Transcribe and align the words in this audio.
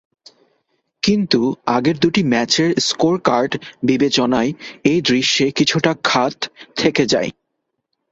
কিন্তু 1.03 1.41
আগের 1.67 1.97
দুটি 1.99 2.21
ম্যাচের 2.23 2.69
স্কোরকার্ড 2.79 3.51
বিবেচনায় 3.83 4.51
এই 4.85 4.99
দৃশ্যে 5.01 5.45
কিছুটা 5.51 5.91
খাদ 6.03 6.35
থেকে 6.75 7.03
যায়। 7.05 7.29